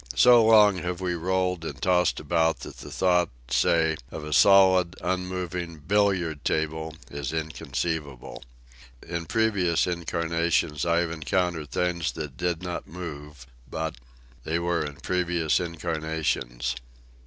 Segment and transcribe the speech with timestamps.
[0.15, 4.95] So long have we rolled and tossed about that the thought, say, of a solid,
[4.99, 8.41] unmoving billiard table is inconceivable.
[9.07, 13.93] In previous incarnations I have encountered things that did not move, but...
[14.43, 16.75] they were in previous incarnations.